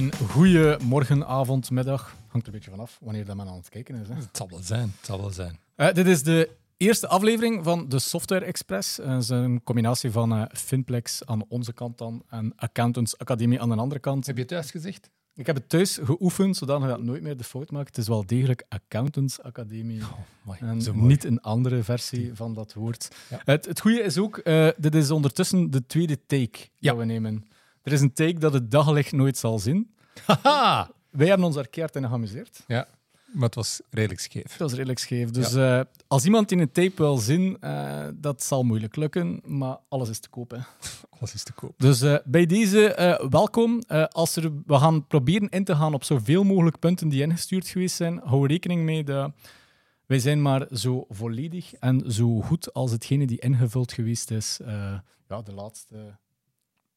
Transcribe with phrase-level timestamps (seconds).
[0.00, 2.16] Een goede morgen, avond, middag.
[2.28, 4.08] Hangt er een beetje vanaf wanneer dat men aan het kijken is.
[4.08, 4.14] Hè.
[4.14, 4.92] Het zal wel zijn.
[4.96, 5.58] Het zal wel zijn.
[5.74, 8.98] Eh, dit is de eerste aflevering van de Software Express.
[8.98, 13.60] Eh, Het is een combinatie van eh, Finplex aan onze kant dan en Accountants Academie
[13.60, 14.26] aan de andere kant.
[14.26, 15.10] Heb je thuis gezegd?
[15.34, 17.88] Ik heb het thuis geoefend, zodat je dat nooit meer de fout maakt.
[17.88, 20.00] Het is wel degelijk Accountants Academie.
[20.42, 20.58] Mooi.
[20.60, 21.06] En Zo mooi.
[21.06, 23.08] niet een andere versie van dat woord.
[23.30, 23.40] Ja.
[23.44, 24.44] Het, het goede is ook,
[24.76, 26.90] dit is ondertussen de tweede take Ja.
[26.90, 27.44] dat we nemen.
[27.82, 29.94] Er is een take dat het daglicht nooit zal zien.
[30.26, 30.90] Haha!
[31.10, 32.64] Wij hebben ons er in geamuseerd.
[32.66, 32.88] Ja,
[33.32, 34.56] maar het was redelijk scheef.
[34.56, 35.30] Dat is redelijk scheef.
[35.30, 39.78] Dus eh, als iemand in een tape wil zien, eh, dat zal moeilijk lukken, maar
[39.88, 40.50] alles is te koop.
[40.50, 40.58] Hè.
[41.20, 41.74] Alles is te koop.
[41.76, 42.94] Dus eh, bij deze
[43.30, 43.82] welkom.
[44.10, 47.96] Als er, we gaan proberen in te gaan op zoveel mogelijk punten die ingestuurd geweest
[47.96, 48.20] zijn.
[48.24, 49.32] Hou rekening mee dat
[50.06, 54.60] wij zijn maar zo volledig en zo goed als hetgene die ingevuld geweest is
[55.28, 56.18] ja, de laatste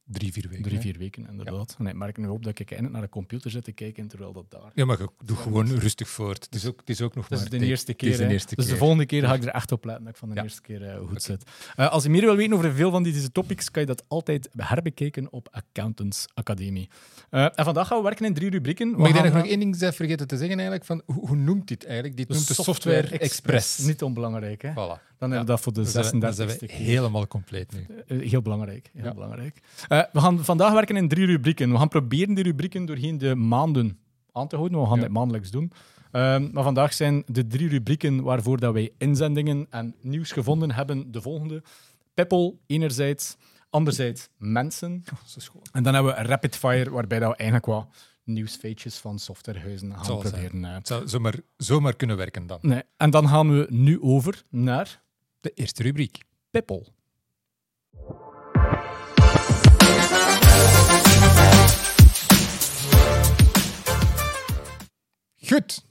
[0.06, 0.64] Drie, vier weken.
[0.64, 1.76] drie, vier weken, inderdaad.
[1.80, 4.34] En ik merk nu op dat ik eindelijk naar de computer zit te kijken, terwijl
[4.34, 4.72] dat daar...
[4.74, 6.44] Ja, maar je- doe gewoon rustig voort.
[6.46, 8.10] Het is ook, het is ook nog Dat is maar de eerste keer.
[8.10, 8.74] Is de eerste dus keer.
[8.74, 10.44] de volgende keer ga ik er echt op letten dat ik van de Ja.
[10.44, 11.44] eerste keer eh, goed zit.
[11.76, 14.50] Eh, als je meer wil weten over veel van deze topics, kan je dat altijd
[14.58, 16.90] herbekijken op Accountants Academie.
[17.30, 18.92] Eh, en vandaag gaan we werken in drie rubrieken.
[18.92, 20.86] We Mag ik daar gaan nog één ding vergeten te zeggen eigenlijk?
[20.86, 22.18] Van, hoe, hoe noemt dit eigenlijk?
[22.18, 23.78] Dit noemt de Software, Express.
[23.80, 24.72] Niet onbelangrijk, hè?
[24.72, 25.13] Voilà.
[25.30, 26.86] Dan hebben we dat voor de Dan zijn we- dan 36e zijn we keer.
[26.86, 27.86] helemaal compleet nu.
[28.08, 28.90] Eh, Heel belangrijk.
[28.94, 29.14] Heel Ja.
[29.14, 29.60] belangrijk.
[29.88, 31.72] Eh, we gaan vandaag werken in drie rubrieken.
[31.72, 34.00] We gaan proberen die rubrieken doorheen de maanden
[34.32, 34.80] aan te houden.
[34.82, 35.72] We gaan dit maandelijks doen.
[36.12, 41.12] Ehm, maar vandaag zijn de drie rubrieken waarvoor dat wij inzendingen en nieuws gevonden hebben
[41.12, 41.64] de volgende.
[42.14, 43.36] Peppel, enerzijds.
[43.70, 45.04] Anderzijds mensen.
[45.38, 45.66] Gewoon.
[45.72, 47.88] En dan hebben we Rapid Fire, waarbij dat we eigenlijk wat
[48.24, 50.66] nieuwsfeitjes van softwarehuizen gaan zal proberen.
[50.66, 50.98] eh.
[51.06, 52.58] Zomaar, zomaar kunnen werken dan.
[52.62, 52.82] Nee.
[52.98, 55.02] En dan gaan we nu over naar
[55.44, 56.18] De eerste rubriek.
[56.52, 56.82] Peppel.
[65.48, 65.86] Goed.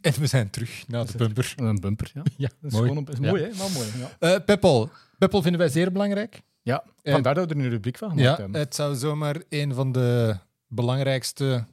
[0.00, 1.52] En we zijn terug na de bumper.
[1.56, 2.22] Een bumper, ja.
[2.36, 2.88] Ja, Dat is mooi.
[2.88, 3.30] gewoon een, is Ja.
[3.30, 3.52] mooi, hè?
[3.56, 4.16] Wel mooi, ja.
[4.34, 4.90] Eh, Peppel.
[5.18, 6.42] Peppel vinden wij zeer belangrijk.
[6.62, 8.60] Ja, Eh, vandaar dat we er een rubriek van gemaakt Ja, hebben.
[8.60, 11.64] het zou zomaar een van de belangrijkste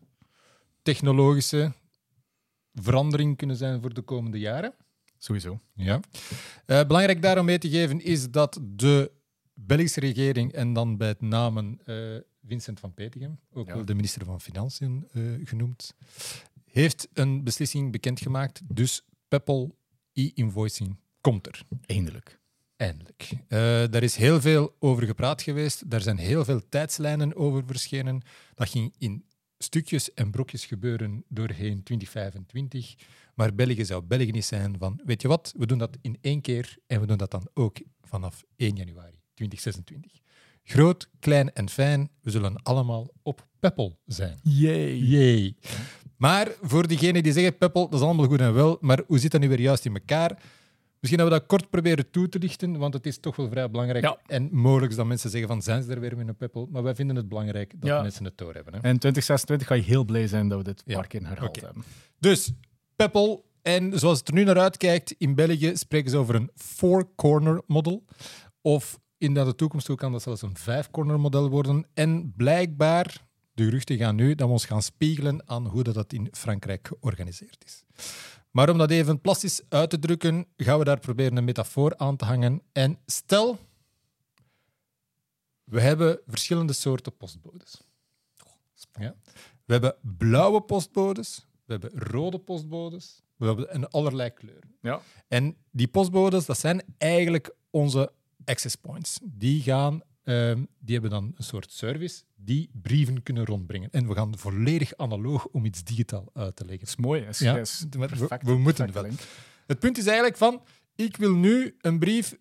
[0.82, 1.72] technologische
[2.74, 4.74] veranderingen kunnen zijn voor de komende jaren.
[5.24, 5.60] Sowieso.
[5.74, 6.00] Ja.
[6.66, 9.12] Eh, belangrijk daarom mee te geven is dat de
[9.54, 11.96] Belgische regering, en dan bij het namen eh,
[12.48, 13.74] Vincent van Petegem, ook Ja.
[13.74, 15.94] wel de minister van Financiën eh, genoemd,
[16.66, 18.62] heeft een beslissing bekendgemaakt.
[18.76, 19.78] Dus Peppel
[20.14, 21.64] e-invoicing komt er.
[21.86, 22.40] Eindelijk.
[22.76, 23.30] Eindelijk.
[23.92, 25.90] Daar is heel veel over gepraat geweest.
[25.90, 28.22] Daar zijn heel veel tijdslijnen over verschenen.
[28.56, 29.26] Dat ging in
[29.58, 32.96] stukjes en brokjes gebeuren doorheen 2025.
[33.34, 36.42] Maar België zou België niet zijn van, weet je wat, we doen dat in één
[36.42, 40.12] keer en we doen dat dan ook vanaf 1 januari 2026.
[40.64, 44.40] Groot, klein en fijn, we zullen allemaal op Peppel zijn.
[44.44, 44.96] Yay.
[44.96, 45.56] Yay.
[46.18, 49.32] Maar voor diegenen die zeggen, Peppel, dat is allemaal goed en wel, maar hoe zit
[49.32, 50.42] dat nu weer juist in elkaar?
[51.00, 53.70] Misschien dat we dat kort proberen toe te lichten, want het is toch wel vrij
[53.70, 54.04] belangrijk.
[54.04, 54.18] Ja.
[54.26, 56.68] En mogelijk dat mensen zeggen van, zijn ze er weer met een Peppel?
[56.72, 58.02] Maar wij vinden het belangrijk dat Ja.
[58.02, 58.74] mensen het doorhebben.
[58.74, 58.80] Hè?
[58.80, 60.96] En 2026 ga je heel blij zijn dat we dit een Ja.
[61.00, 61.66] paar keer herhaald Oké.
[61.66, 61.84] hebben.
[62.20, 62.52] Dus,
[62.96, 67.62] Peppel, en zoals het er nu naar uitkijkt, in België spreken ze over een four-corner
[67.68, 68.04] model.
[68.62, 71.88] Of in de toekomst toe kan dat zelfs een vijf-corner model worden.
[71.94, 76.14] En blijkbaar, de geruchten gaan nu, dat we ons gaan spiegelen aan hoe dat, dat
[76.14, 77.84] in Frankrijk georganiseerd is.
[78.52, 82.16] Maar om dat even plastisch uit te drukken, gaan we daar proberen een metafoor aan
[82.16, 82.62] te hangen.
[82.72, 83.60] En stel,
[85.64, 87.82] we hebben verschillende soorten postbodes.
[89.00, 89.16] Ja.
[89.66, 94.76] We hebben blauwe postbodes, we hebben rode postbodes, we hebben in allerlei kleuren.
[94.82, 95.02] Ja.
[95.28, 98.12] En die postbodes, dat zijn eigenlijk onze
[98.46, 99.20] access points.
[99.24, 103.90] Die, gaan, ehm, die hebben dan een soort service die brieven kunnen rondbrengen.
[103.92, 106.86] En we gaan volledig analoog om iets digitaal uit te leggen.
[106.86, 107.22] Dat is mooi.
[107.22, 109.06] Is, Ja, we- perfect, we moeten wel.
[109.68, 110.62] Het punt is eigenlijk van,
[110.96, 112.38] ik wil nu een brief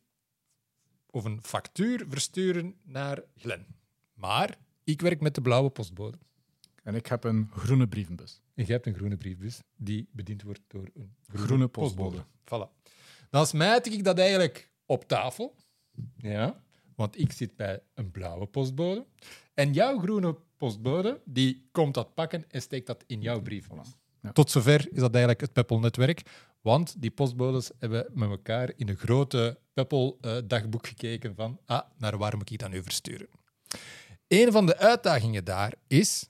[1.10, 3.66] of een factuur versturen naar Glen.
[4.14, 6.18] Maar ik werk met de blauwe postbode.
[6.82, 8.40] En ik heb een groene brievenbus.
[8.54, 12.24] En jij hebt een groene briefbus die bediend wordt door een groene, Groene postbode.
[12.44, 12.82] Voilà.
[13.30, 15.54] Dan smijt ik dat eigenlijk op tafel.
[16.16, 16.62] Ja.
[16.96, 19.06] Want ik zit bij een blauwe postbode.
[19.54, 23.96] En jouw groene postbode die komt dat pakken en steekt dat in jouw brievenbus.
[24.22, 24.32] Ja.
[24.32, 26.22] Tot zover is dat eigenlijk het Peppel-netwerk.
[26.60, 32.36] Want die postbodes hebben met elkaar in een grote Peppel-dagboek gekeken van ah, naar waar
[32.36, 33.28] moet ik dat nu versturen?
[34.28, 36.28] Een van de uitdagingen daar is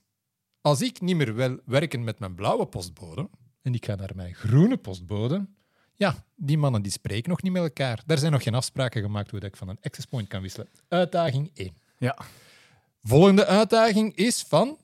[0.62, 3.28] als ik niet meer wil werken met mijn blauwe postbode
[3.62, 5.46] en ik ga naar mijn groene postbode,
[5.94, 8.02] ja, die mannen die spreken nog niet met elkaar.
[8.06, 10.68] Daar zijn nog geen afspraken gemaakt hoe dat ik van een access point kan wisselen.
[10.88, 11.76] Uitdaging 1.
[11.98, 12.18] Ja.
[13.02, 14.78] Volgende uitdaging is van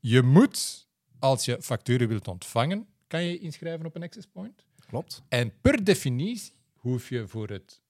[0.00, 0.88] je moet,
[1.18, 4.64] als je facturen wilt ontvangen, kan je je inschrijven op een access point.
[4.86, 5.22] Klopt.
[5.28, 7.80] En per definitie hoef je voor het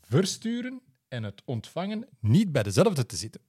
[0.00, 3.40] versturen en het ontvangen niet bij dezelfde te zitten.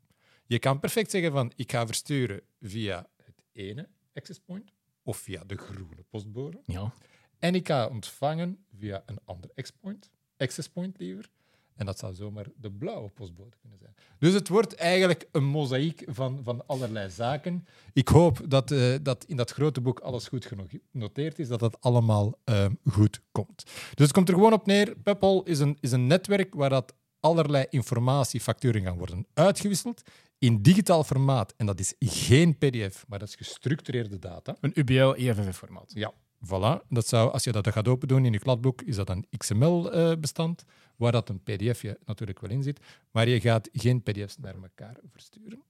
[0.46, 4.72] Je kan perfect zeggen van ik ga versturen via het ene access point
[5.04, 6.62] of via de groene postbode.
[6.66, 6.94] Ja.
[7.40, 11.30] En ik ga ontvangen via een ander access point, access point liever.
[11.76, 13.94] En dat zou zomaar de blauwe postbode kunnen zijn.
[14.20, 17.68] Dus het wordt eigenlijk een mozaïek van, van allerlei zaken.
[17.94, 20.50] Ik hoop dat, eh, dat in dat grote boek alles goed
[20.92, 23.64] genoteerd is, dat dat allemaal eh, goed komt.
[23.66, 24.96] Dus het komt er gewoon op neer.
[25.04, 30.02] Peppol is een, is een netwerk waar dat allerlei informatie, facturen gaan worden uitgewisseld
[30.38, 31.54] in digitaal formaat.
[31.58, 34.56] En dat is geen PDF, maar dat is gestructureerde data.
[34.60, 35.92] Een UBL-EFF-formaat.
[35.94, 36.14] Ja,
[36.46, 36.88] voilà.
[36.90, 40.64] Dat zou, als je dat gaat open doen in je kladboek, is dat een XML-bestand,
[40.96, 42.80] waar dat een PDFje natuurlijk wel in zit,
[43.12, 45.64] maar je gaat geen PDF's naar elkaar versturen.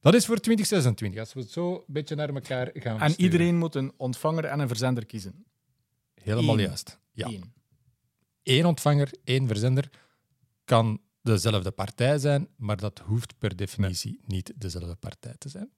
[0.00, 3.56] Dat is voor 2026, als we het zo een beetje naar elkaar gaan En iedereen
[3.58, 5.44] moet een ontvanger en een verzender kiezen.
[6.22, 6.64] Helemaal Eén.
[6.64, 6.98] juist.
[7.12, 7.26] Ja.
[7.26, 7.52] Eén.
[8.42, 9.90] Eén ontvanger, één verzender
[10.66, 15.70] kan dezelfde partij zijn, maar dat hoeft per definitie niet dezelfde partij te zijn.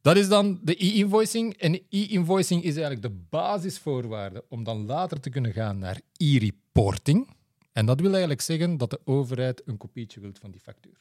[0.00, 1.56] Dat is dan de e-invoicing.
[1.56, 7.28] En e-invoicing is eigenlijk de basisvoorwaarde om dan later te kunnen gaan naar e-reporting.
[7.72, 10.98] En dat wil eigenlijk zeggen dat de overheid een kopietje wilt van die factuur.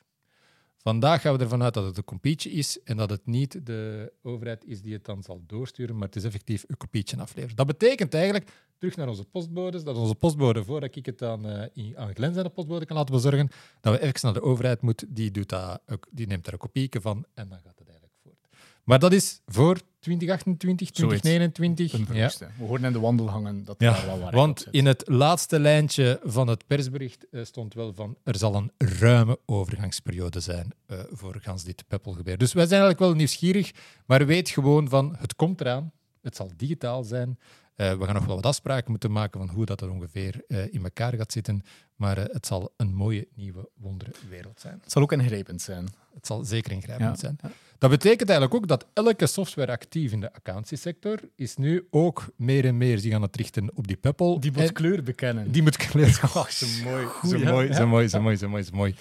[0.77, 4.13] Vandaag gaan we ervan uit dat het een kopietje is en dat het niet de
[4.21, 7.55] overheid is die het dan zal doorsturen, maar het is effectief een kopietje afleveren.
[7.55, 11.97] Dat betekent eigenlijk, terug naar onze postbodes, dat onze postbode, voordat ik het aan, eh,
[11.97, 13.49] aan Glen zijn de postbode kan laten bezorgen,
[13.81, 16.59] dat we even naar de overheid moeten, die, doet dat, ook- die neemt daar een
[16.59, 18.47] kopieke van en dan gaat het eigenlijk voort.
[18.83, 21.21] Maar dat is voor 2028, Zoiets.
[21.21, 21.93] 2029.
[22.09, 22.31] Een Ja.
[22.57, 25.59] We hoorden in de wandel hangen dat Ja, daar wel waar Want in het laatste
[25.59, 30.99] lijntje van het persbericht eh, stond wel van er zal een ruime overgangsperiode zijn eh,
[31.11, 32.37] voor gans dit Peppelgebeer.
[32.37, 33.71] Dus wij zijn eigenlijk wel nieuwsgierig,
[34.05, 35.91] maar weet gewoon van het komt eraan.
[36.21, 37.39] Het zal digitaal zijn.
[37.75, 40.73] Eh, we gaan nog wel wat afspraken moeten maken van hoe dat er ongeveer eh,
[40.73, 41.61] in elkaar gaat zitten.
[41.95, 44.79] Maar eh, het zal een mooie nieuwe wondere wereld zijn.
[44.81, 45.87] Het zal ook ingrijpend zijn.
[46.13, 47.15] Het zal zeker ingrijpend Ja.
[47.15, 47.39] zijn.
[47.81, 52.65] Dat betekent eigenlijk ook dat elke software actief in de accountiesector is nu ook meer
[52.65, 54.39] en meer zich aan het richten op die Peppel.
[54.39, 55.51] Die moet En- kleur bekennen.
[55.51, 56.19] die moet kleur.
[56.35, 57.07] Oh, zo mooi.
[57.27, 57.51] Zo ja.
[57.51, 58.95] mooi, zo mooi, zo mooi, zo mooi, zo mooi.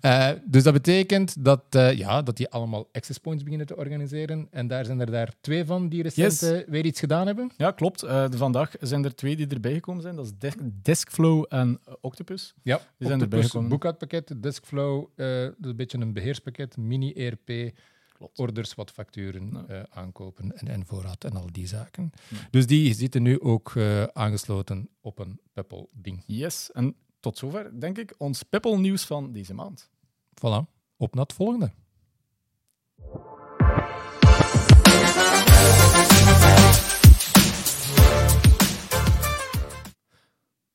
[0.00, 4.48] Eh, dus dat betekent dat, eh, ja, dat die allemaal access points beginnen te organiseren.
[4.50, 6.42] En daar zijn er daar twee van die recent Yes.
[6.42, 7.50] eh, weer iets gedaan hebben.
[7.56, 8.02] Ja, klopt.
[8.02, 10.16] Eh, vandaag zijn er twee die erbij gekomen zijn.
[10.16, 12.54] Dat is Desk- Deskflow en Octopus.
[12.62, 13.68] Ja, Die zijn erbij Octopus gekomen.
[13.70, 17.72] boekhoudpakket, Deskflow, eh, dat is een beetje een beheerspakket, mini-ERP,
[18.16, 18.38] Klopt.
[18.38, 22.12] orders, wat facturen eh, aankopen en, en voorraad en al die zaken.
[22.28, 22.36] Ja.
[22.50, 26.22] Dus die zitten nu ook eh, aangesloten op een Peppel-ding.
[26.26, 26.70] Yes.
[26.72, 29.90] En tot zover, denk ik, ons Peppel-nieuws van deze maand.
[30.34, 30.64] Voilà,
[30.96, 31.72] op naar het volgende.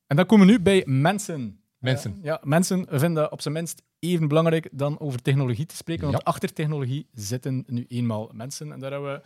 [0.08, 1.64] En dan komen we nu bij mensen.
[1.78, 2.18] Mensen.
[2.18, 6.04] Eh, ja, mensen vinden op zijn minst even belangrijk dan over technologie te spreken.
[6.04, 6.24] Want Ja.
[6.24, 8.72] achter technologie zitten nu eenmaal mensen.
[8.72, 9.22] En daar hebben we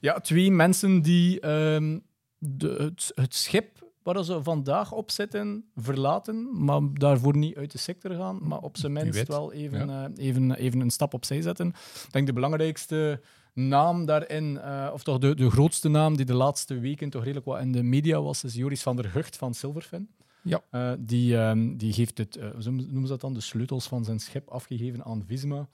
[0.00, 1.98] ja, twee mensen die ehm,
[2.38, 7.78] de, het, het schip waar ze vandaag op zitten verlaten, maar daarvoor niet uit de
[7.78, 11.68] sector gaan, maar op zijn minst wel even, eh, even, even een stap opzij zetten.
[12.06, 13.20] Ik denk de belangrijkste
[13.54, 17.46] naam daarin, eh, of toch de, de grootste naam die de laatste weken toch redelijk
[17.46, 20.08] wat in de media was, is Joris van der Gucht van Silverfin.
[20.42, 20.62] Ja.
[20.70, 24.20] Eh, die, ehm, die heeft het, hoe noemen ze dat dan, de sleutels van zijn
[24.20, 25.68] schip afgegeven aan Visma.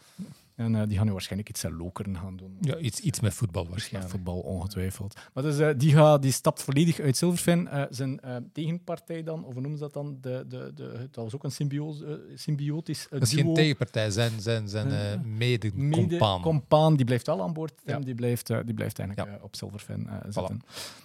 [0.56, 2.56] En eh, die gaan nu waarschijnlijk iets aan lokeren gaan doen.
[2.60, 4.12] Ja, iets, iets met voetbal waarschijnlijk.
[4.12, 5.14] voetbal ongetwijfeld.
[5.34, 7.68] Maar dus, eh, die, gaat, die stapt volledig uit Silverfin.
[7.68, 8.20] Eh, zijn
[8.52, 10.18] tegenpartij dan, of hoe noemen ze dat dan?
[10.20, 14.40] De, de, de, dat was ook een symbiose, symbiotisch eh, Dat is geen tegenpartij, zijn,
[14.40, 16.42] zijn, zijn Eh, eh mede Mede compaan.
[16.42, 17.72] compaan, die blijft wel aan boord.
[17.84, 17.98] Ja.
[17.98, 19.38] die, blijft, die blijft eigenlijk Ja.
[19.42, 20.60] op Silverfin zitten.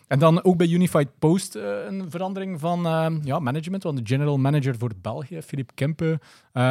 [0.08, 2.82] En dan ook bij Unified Post een verandering van
[3.24, 3.84] ja, management.
[3.84, 6.20] Want de general manager voor België, Philippe Kempe,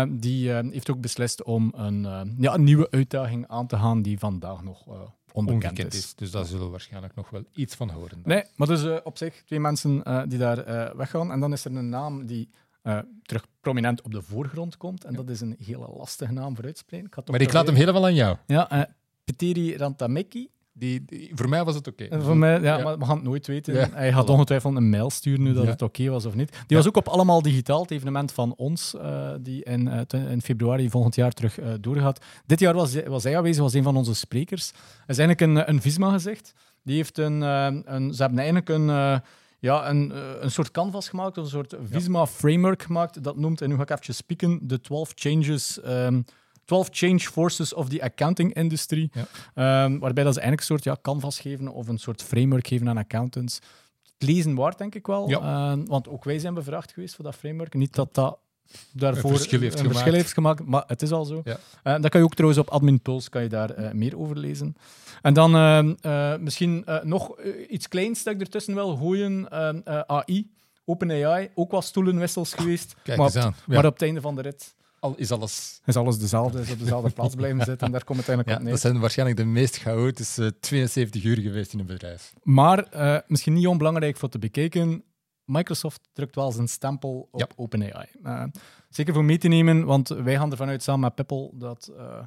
[0.08, 2.02] die heeft ook beslist om een,
[2.38, 5.00] ja, een nieuwe uitdaging aan te gaan die vandaag nog eh,
[5.32, 5.98] onbekend, is.
[5.98, 6.14] is.
[6.14, 8.20] Dus daar zullen we waarschijnlijk nog wel iets van horen.
[8.24, 11.32] Nee, maar dus eh, op zich twee mensen eh, die daar weggaan.
[11.32, 12.50] En dan is er een naam die
[13.22, 15.04] terug prominent op de voorgrond komt.
[15.04, 17.06] En dat is een hele lastige naam voor uitspreken.
[17.06, 18.36] Ik Maar ik laat hem helemaal aan jou.
[18.46, 18.88] Ja,
[19.24, 20.50] Petteri Rantamekki.
[20.80, 22.04] Die, die- voor mij was het oké.
[22.04, 22.82] En voor mij, ja, Ja.
[22.84, 23.74] maar we gaan het nooit weten.
[23.74, 25.70] Ja, Hij gaat ongetwijfeld een mail sturen nu dat Ja.
[25.70, 26.58] het oké was of niet.
[26.66, 30.42] Die was ook op Allemaal Digitaal, het evenement van ons, eh, die in, eh, in
[30.42, 32.24] februari volgend jaar terug eh, doorgaat.
[32.46, 34.70] Dit jaar was, was hij aanwezig, was een van onze sprekers.
[34.70, 36.52] Hij is eigenlijk een, een Visma gezegd.
[36.84, 39.18] Die heeft een, eh, een, ze hebben eigenlijk een, eh,
[39.58, 43.22] ja, een, eh, een soort canvas gemaakt, een soort Visma framework gemaakt.
[43.22, 46.20] Dat noemt, en nu ga ik even spieken, de 12 changes, ehm,
[46.70, 49.10] 12 Change Forces of the Accounting Industry.
[49.12, 49.26] Ja.
[49.54, 52.88] Ehm, waarbij dat ze eigenlijk een soort ja, canvas geven of een soort framework geven
[52.88, 53.60] aan accountants.
[54.18, 55.28] Het lezen waard, denk ik wel.
[55.28, 55.38] Ja.
[55.38, 57.74] Ehm, want ook wij zijn bevraagd geweest voor dat framework.
[57.74, 58.38] Niet dat dat
[58.92, 59.98] daarvoor Een verschil heeft een gemaakt.
[59.98, 61.40] verschil heeft gemaakt, maar het is al zo.
[61.44, 61.58] Ja.
[61.82, 64.38] Eh, dat kan je ook trouwens op Admin Pulse kan je daar eh, meer over
[64.38, 64.76] lezen.
[65.22, 69.50] En dan ehm, eh, misschien nog iets kleins dat ik ertussen wil gooien.
[70.06, 70.50] AI,
[70.84, 72.94] OpenAI, ook wel stoelenwissels geweest.
[73.02, 73.54] Kijk maar, eens aan.
[73.66, 73.74] Ja.
[73.74, 75.80] maar op het einde van de rit Al is alles.
[75.84, 77.86] is alles dezelfde, is op dezelfde plaats blijven zitten.
[77.86, 78.70] En daar komt het Ja, op neer.
[78.70, 82.32] dat zijn waarschijnlijk de meest chaotische 72 uur geweest in een bedrijf.
[82.42, 85.04] Maar eh, misschien niet onbelangrijk voor te bekijken.
[85.44, 87.46] Microsoft drukt wel zijn stempel op Ja.
[87.56, 88.06] OpenAI.
[88.22, 88.44] Eh,
[88.88, 92.22] zeker voor mee te nemen, want wij gaan ervan uit samen met Pipple dat eh,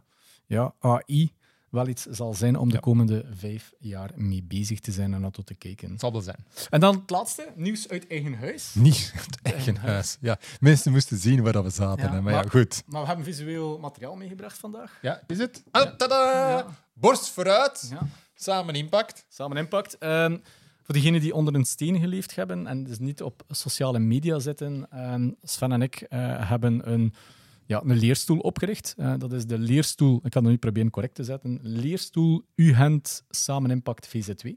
[0.45, 1.33] ja, AI
[1.73, 2.79] wel iets zal zijn om de Ja.
[2.79, 5.91] komende vijf jaar mee bezig te zijn en naartoe te kijken.
[5.91, 6.45] Het zal wel zijn.
[6.69, 8.73] En dan het laatste, nieuws uit eigen huis.
[8.73, 10.17] Niet het eigen huis.
[10.21, 12.03] Ja, mensen moesten zien waar we zaten.
[12.05, 12.21] Ja, hè.
[12.21, 12.83] Maar ja, goed.
[12.87, 14.97] Maar we hebben visueel materiaal meegebracht vandaag.
[15.01, 15.63] Ja, is het?
[15.71, 16.49] Ah, tada!
[16.49, 16.65] Ja.
[16.93, 17.87] Borst vooruit.
[17.89, 18.07] Ja.
[18.35, 19.25] Samen impact.
[19.29, 19.97] Samen Impact.
[19.97, 20.37] Ehm,
[20.83, 24.87] voor diegenen die onder een steen geleefd hebben en dus niet op sociale media zitten,
[24.91, 27.13] ehm, Sven en ik eh, hebben een,
[27.65, 28.93] ja, een leerstoel opgericht.
[28.97, 33.23] Eh, dat is de leerstoel, ik kan het nu proberen correct te zetten, leerstoel UHent
[33.29, 34.49] Samen Impact VZ2.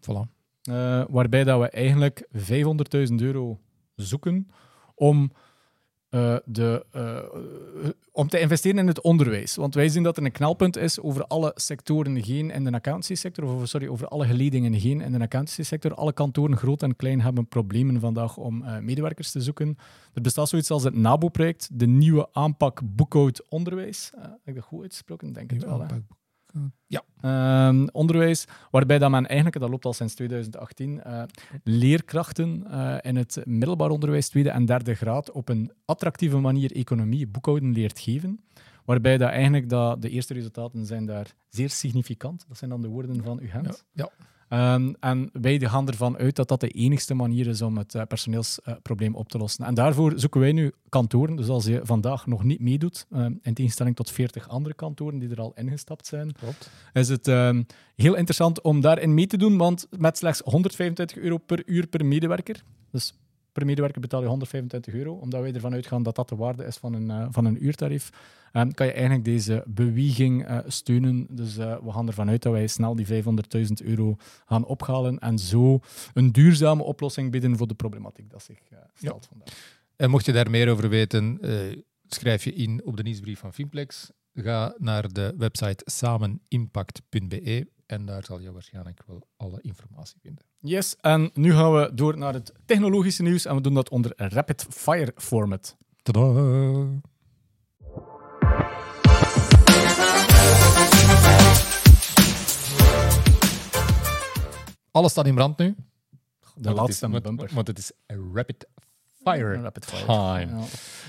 [0.00, 0.36] Voilà.
[0.62, 3.60] Eh, waarbij dat we eigenlijk 500.000 euro
[3.94, 4.48] zoeken
[4.94, 5.32] om,
[6.08, 9.56] eh, de, eh, om te investeren in het onderwijs.
[9.56, 13.44] Want wij zien dat er een knelpunt is over alle sectoren heen in de accountancy-sector,
[13.44, 15.94] of sorry, over alle geledingen heen in de accountancy-sector.
[15.94, 19.76] Alle kantoren, groot en klein, hebben problemen vandaag om eh, medewerkers te zoeken.
[20.14, 24.12] Er bestaat zoiets als het NABO-project, de nieuwe aanpak boekhoud onderwijs.
[24.16, 25.32] Heb ik dat goed uitgesproken?
[25.32, 25.86] Denk ik wel.
[26.86, 27.02] Ja.
[27.20, 31.22] Ehm, onderwijs, waarbij dat men eigenlijk, dat loopt al sinds 2018, eh,
[31.64, 37.26] leerkrachten eh, in het middelbaar onderwijs, tweede en derde graad, op een attractieve manier economie,
[37.26, 38.40] boekhouden leert geven.
[38.84, 42.44] Waarbij dat eigenlijk dat de eerste resultaten zijn daar zeer significant.
[42.48, 43.84] Dat zijn dan de woorden van uw hand.
[43.92, 44.10] Ja.
[44.48, 48.02] Ehm, en wij gaan ervan uit dat dat de enigste manier is om het eh,
[48.08, 49.64] personeelsprobleem op te lossen.
[49.64, 51.36] En daarvoor zoeken wij nu kantoren.
[51.36, 55.30] Dus als je vandaag nog niet meedoet, ehm, in tegenstelling tot 40 andere kantoren die
[55.30, 56.70] er al ingestapt zijn, Klopt.
[56.92, 57.62] is het ehm,
[57.96, 59.56] heel interessant om daarin mee te doen.
[59.56, 63.14] Want met slechts 125 euro per uur per medewerker, dus
[63.58, 66.76] per medewerker betaal je 125 euro, omdat wij ervan uitgaan dat dat de waarde is
[66.76, 68.10] van een, eh, van een uurtarief,
[68.52, 71.26] en kan je eigenlijk deze beweging eh, steunen.
[71.30, 75.38] Dus eh, we gaan ervan uit dat wij snel die 500.000 euro gaan ophalen en
[75.38, 75.80] zo
[76.14, 78.58] een duurzame oplossing bieden voor de problematiek dat zich
[78.94, 79.48] stelt vandaag.
[79.96, 81.38] En mocht je daar meer over weten,
[82.06, 84.10] schrijf je in op de nieuwsbrief van Finplex.
[84.34, 90.44] Ga naar de website samenimpact.be en daar zal je waarschijnlijk wel alle informatie vinden.
[90.58, 94.12] Yes, en nu gaan we door naar het technologische nieuws en we doen dat onder
[94.16, 95.76] rapid fire format.
[96.02, 97.00] Tadaa!
[104.90, 105.74] Alles staat in brand nu.
[106.54, 107.50] De laatste is, want- bumper.
[107.54, 108.66] Want het is rapid
[109.32, 109.60] fire.
[109.62, 110.04] Rapid fire.
[110.04, 110.58] time.
[110.60, 110.64] Ja.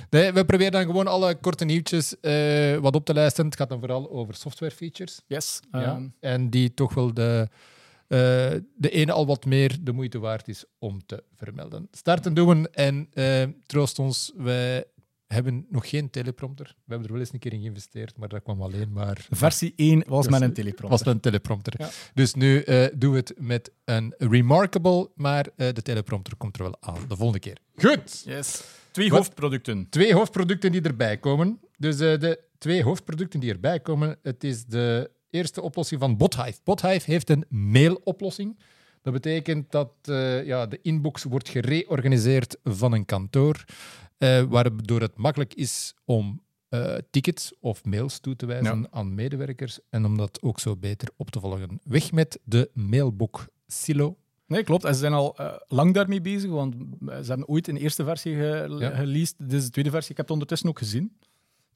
[0.09, 3.45] Nee, we proberen dan gewoon alle korte nieuwtjes eh, wat op te lijsten.
[3.45, 5.21] Het gaat dan vooral over software features.
[5.27, 5.59] Yes.
[5.71, 5.81] Ja.
[5.81, 7.47] ehm, En die toch wel de,
[8.07, 8.17] eh,
[8.75, 11.87] de ene al wat meer de moeite waard is om te vermelden.
[11.91, 14.83] Starten doen en eh, troost ons, wij
[15.33, 16.65] hebben nog geen teleprompter.
[16.65, 19.27] We hebben er wel eens een keer in geïnvesteerd, maar dat kwam alleen maar...
[19.29, 20.89] versie 1 was met een teleprompter.
[20.89, 21.73] was met een teleprompter.
[21.77, 21.89] Ja.
[22.13, 26.63] Dus nu eh, doen we het met een Remarkable, maar eh, de teleprompter komt er
[26.63, 27.57] wel aan de volgende keer.
[27.75, 28.21] Goed!
[28.25, 28.63] Yes.
[28.91, 29.17] Twee Wat?
[29.17, 29.87] hoofdproducten.
[29.89, 31.59] Twee hoofdproducten die erbij komen.
[31.77, 36.59] Dus eh, de twee hoofdproducten die erbij komen, het is de eerste oplossing van Bothive.
[36.63, 38.59] Bothive heeft een mailoplossing.
[39.01, 43.63] Dat betekent dat eh, ja, de inbox wordt gereorganiseerd van een kantoor,
[44.17, 48.87] eh, waardoor het makkelijk is om eh, tickets of mails toe te wijzen Ja.
[48.91, 51.79] aan medewerkers en om dat ook zo beter op te volgen.
[51.83, 54.17] Weg met de mailbook silo.
[54.47, 54.83] Nee, klopt.
[54.83, 56.75] En ze zijn al eh, lang daarmee bezig, want
[57.05, 58.89] ze hebben ooit een eerste versie ge Ja.
[58.89, 59.35] released.
[59.37, 60.11] Dit is de tweede versie.
[60.11, 61.17] Ik heb het ondertussen ook gezien.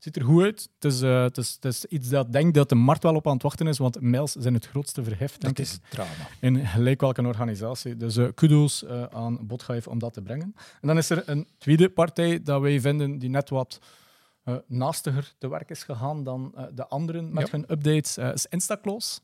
[0.04, 0.70] Het ziet er goed uit.
[0.80, 3.28] Het is, eh, het is, het is iets dat denk dat de markt wel op
[3.28, 6.10] aan het wachten is, want mails zijn het grootste verhef, Dat is drama.
[6.40, 7.98] in gelijk welke organisatie.
[7.98, 10.56] Dus eh, kudos eh, aan Botgive om dat te brengen.
[10.82, 13.80] En dan is er een tweede partij dat wij vinden die net wat
[14.68, 17.52] naastiger te werk is gegaan dan de anderen met Ja.
[17.52, 19.20] hun updates, is Instaclose.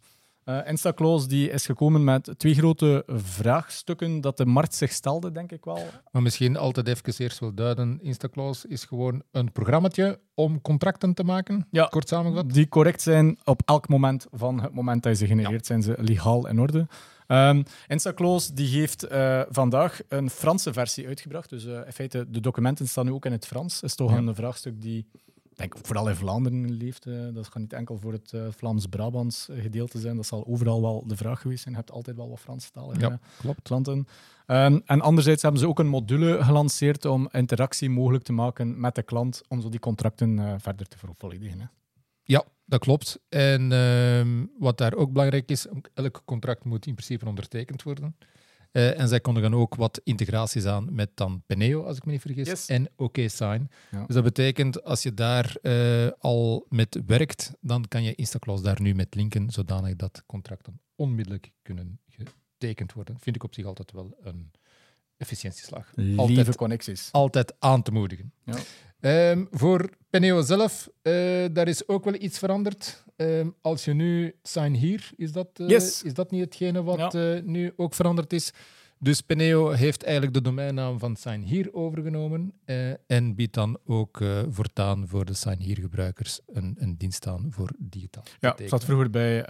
[0.66, 5.66] Instaclose die is gekomen met twee grote vraagstukken dat de markt zich stelde, denk ik
[5.66, 5.80] wel.
[6.12, 8.00] Maar misschien altijd even eerst wil duiden.
[8.02, 11.68] Instaclose is gewoon een programmaatje om contracten te maken.
[11.72, 11.86] Ja.
[11.86, 12.54] Kort samengevat.
[12.54, 15.96] Die correct zijn op elk moment van het moment dat je ze genereert, zijn ze
[15.98, 16.88] legaal in orde.
[17.88, 21.50] Instaclose die heeft eh, vandaag een Franse versie uitgebracht.
[21.50, 23.82] Dus eh, in feite, de documenten staan nu ook in het Frans.
[23.82, 24.18] is toch Ja.
[24.18, 25.06] een vraagstuk die
[25.60, 27.04] denk vooral in Vlaanderen leeft.
[27.34, 30.16] dat gaat niet enkel voor het eh, Vlaams-Brabants gedeelte zijn.
[30.16, 31.74] Dat zal overal wel de vraag geweest zijn.
[31.74, 33.62] Je hebt altijd wel wat Franstalige Ja, klopt.
[33.62, 34.08] klanten.
[34.46, 38.96] En, en anderzijds hebben ze ook een module gelanceerd om interactie mogelijk te maken met
[38.96, 41.60] de klant, om zo die contracten eh, verder te vervolledigen.
[41.60, 41.66] Hè.
[42.24, 43.20] Ja, dat klopt.
[43.30, 48.16] En ehm, wat daar ook belangrijk is, elk contract moet in principe ondertekend worden.
[48.72, 52.22] Eh, en zij kondigen ook wat integraties aan met dan Peneo, als ik me niet
[52.22, 52.68] vergis, Yes.
[52.68, 53.70] en OKSign.
[53.92, 54.06] Ja.
[54.06, 58.82] Dus dat betekent, als je daar eh, al met werkt, dan kan je Instaclaus daar
[58.82, 63.20] nu met linken, zodanig dat contracten onmiddellijk kunnen getekend worden.
[63.20, 64.52] Vind ik op zich altijd wel een
[65.20, 65.92] efficiëntieslag.
[65.96, 67.10] Lieve Altijd connecties.
[67.12, 68.34] altijd aan te moedigen.
[68.46, 68.56] Ja.
[69.00, 71.14] Ehm, voor Peneo zelf, eh,
[71.52, 73.04] daar is ook wel iets veranderd.
[73.16, 76.04] Ehm, als je nu sign hier, is dat, eh, Yes.
[76.04, 77.36] is dat niet hetgene wat Ja.
[77.36, 78.52] eh, nu ook veranderd is?
[79.02, 84.22] Dus Peneo heeft eigenlijk de domeinnaam van Sign Here overgenomen eh, en biedt dan ook
[84.22, 88.24] eh, voortaan voor de Sign Here gebruikers een, een dienst aan voor digitaal.
[88.40, 89.46] Ja, het zat vroeger bij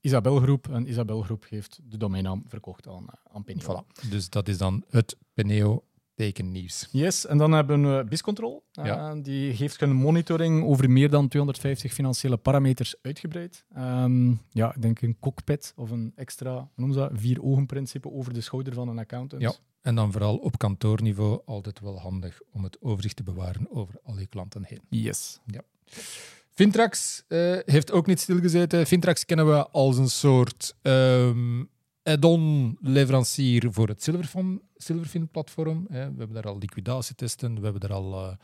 [0.00, 0.68] Isabel Groep.
[0.68, 3.62] En Isabel Groep heeft de domeinnaam verkocht aan, uh, aan Penio.
[3.62, 4.08] Voilà.
[4.10, 6.88] Dus dat is dan het Peneo tekennieuws.
[6.90, 8.64] Yes, en dan hebben we BIScontrol.
[8.78, 9.14] Uh, Ja.
[9.14, 13.64] Die geeft hun monitoring over meer dan 250 financiële parameters uitgebreid.
[13.74, 18.32] Ehm, ja, ik denk een cockpit of een extra, hoe noemen ze dat, vier-ogen-principe over
[18.32, 19.42] de schouder van een accountant.
[19.42, 19.52] Ja.
[19.82, 24.18] En dan vooral op kantoorniveau altijd wel handig om het overzicht te bewaren over al
[24.18, 24.80] je klanten heen.
[24.88, 25.40] Yes.
[26.50, 28.86] Fintrax eh, heeft ook niet stilgezeten.
[28.86, 31.62] Fintrax kennen we als een soort ehm
[32.04, 35.86] add-on leverancier voor het Silverfin, Silverfin-platform.
[35.88, 38.36] We hebben daar al liquidatietesten, we hebben daar al eh,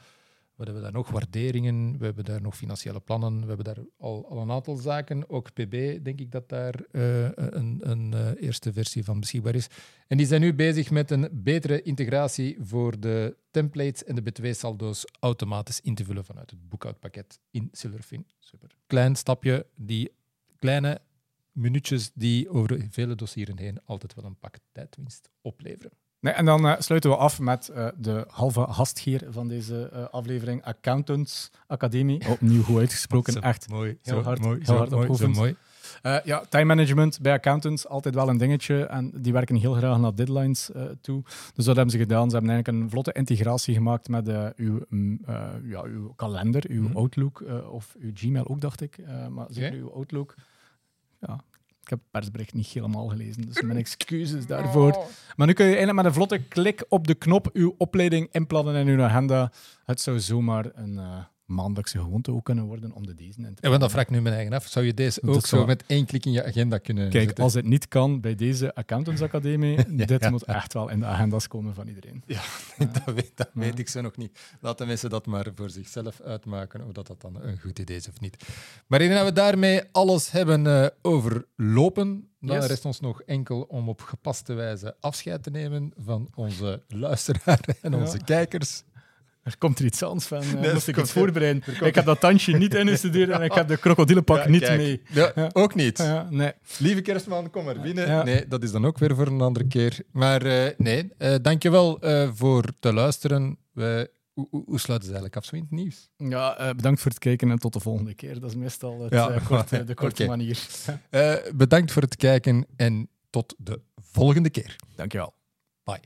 [0.61, 3.85] wat hebben we daar nog waarderingen, we hebben daar nog financiële plannen, we hebben daar
[3.99, 5.31] al, al een aantal zaken.
[5.31, 9.67] Ook PB, denk ik dat daar eh, een, een eh, eerste versie van beschikbaar is.
[10.07, 15.05] En die zijn nu bezig met een betere integratie voor de templates en de B2-saldo's
[15.21, 18.27] automatisch in te vullen vanuit het boekhoudpakket in Silverfin.
[18.39, 18.71] Super.
[18.87, 20.13] Klein stapje, die
[20.59, 21.01] kleine
[21.53, 25.91] minuutjes die over vele dossieren heen altijd wel een pak tijdwinst opleveren.
[26.21, 30.09] Nee, en dan eh, sluiten we af met eh, de halve gastgeer van deze eh,
[30.09, 32.29] aflevering, Accountants Academie.
[32.29, 33.69] Opnieuw goed uitgesproken, Zo echt.
[33.69, 35.57] mooi, heel zo hard- mooi, heel zo hard mooi, zo mooi.
[36.03, 38.85] Eh, ja, time management bij accountants, altijd wel een dingetje.
[38.85, 41.23] En die werken heel graag naar deadlines eh, toe.
[41.55, 42.31] Dus wat hebben ze gedaan?
[42.31, 46.83] Ze hebben eigenlijk een vlotte integratie gemaakt met uw, mm, eh, ja, uw kalender, uw
[46.83, 46.97] Mhm.
[46.97, 48.99] Outlook of uw Gmail ook, dacht ik.
[48.99, 50.35] Eh, maar zeker uw Outlook.
[51.21, 51.41] Ja,
[51.83, 55.05] ik heb het persbericht niet helemaal gelezen, dus mijn excuses daarvoor.
[55.37, 58.75] Maar nu kun je eigenlijk met een vlotte klik op de knop uw opleiding inplannen
[58.75, 59.53] in uw agenda.
[59.85, 63.63] Het zou zomaar een eh, maandelijkse gewoonte ook kunnen worden om de deze in te
[63.63, 64.67] Ja, want dan vraag ik nu mijn eigen af.
[64.67, 67.45] Zou je deze ook zo met één klik in je agenda kunnen Kijk, zetten?
[67.45, 70.31] als het niet kan bij deze Accountants Academie, Ja, dit ja.
[70.31, 72.23] moet echt wel in de agenda's komen van iedereen.
[73.05, 73.61] dat weet, dat Ja.
[73.61, 74.39] weet ik zo nog niet.
[74.61, 78.09] Laten mensen dat maar voor zichzelf uitmaken, of dat dat dan een goed idee is
[78.09, 78.45] of niet.
[78.87, 82.67] Maar indien we daarmee alles hebben eh, overlopen, dan Yes.
[82.67, 87.91] rest ons nog enkel om op gepaste wijze afscheid te nemen van onze luisteraar en
[87.93, 87.99] Ja.
[87.99, 88.83] onze kijkers.
[89.43, 90.43] Er komt er iets anders van.
[90.43, 91.63] Uh, Nee, moest ik iets voorbereiden.
[91.65, 94.77] komt- Ik heb dat tandje niet ingestudeerd en ik heb de krokodillenpak Ja, niet kijk.
[94.79, 95.03] mee.
[95.11, 95.51] Ja, Ja.
[95.53, 95.99] Ook niet.
[95.99, 96.53] Ja, nee.
[96.79, 98.07] Lieve kerstman, kom maar binnen.
[98.07, 98.23] Ja.
[98.23, 99.99] Nee, dat is dan ook weer voor een andere keer.
[100.13, 103.59] Maar eh, nee, eh dankjewel eh voor te luisteren.
[103.73, 106.11] We, hoe, hoe, hoe sluiten ze eigenlijk af zo in het nieuws?
[106.17, 108.41] Ja, eh, bedankt voor het kijken en tot de volgende keer.
[108.41, 110.59] Dat is meestal het, Ja, korte, de korte manier.
[111.11, 113.81] Eh, bedankt voor het kijken en tot de
[114.13, 114.77] volgende keer.
[114.95, 115.35] Dankjewel.
[115.85, 116.01] Bye.